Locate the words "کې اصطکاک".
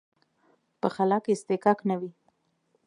1.23-1.79